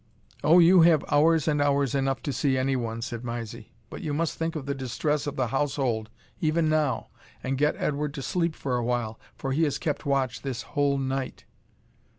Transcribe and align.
"Oh, 0.43 0.57
you 0.57 0.81
have 0.81 1.05
hours 1.11 1.47
and 1.47 1.61
hours 1.61 1.93
enough 1.93 2.23
to 2.23 2.33
see 2.33 2.57
any 2.57 2.75
one," 2.75 3.03
said 3.03 3.23
Mysie; 3.23 3.71
"but 3.91 4.01
you 4.01 4.15
must 4.15 4.35
think 4.35 4.55
of 4.55 4.65
the 4.65 4.73
distress 4.73 5.27
of 5.27 5.35
the 5.35 5.49
household 5.49 6.09
even 6.39 6.67
now, 6.69 7.09
and 7.43 7.55
get 7.55 7.75
Edward 7.77 8.15
to 8.15 8.23
sleep 8.23 8.55
for 8.55 8.77
a 8.77 8.83
while, 8.83 9.19
for 9.35 9.51
he 9.51 9.61
has 9.61 9.77
kept 9.77 10.03
watch 10.03 10.41
this 10.41 10.63
whole 10.63 10.97
night." 10.97 11.45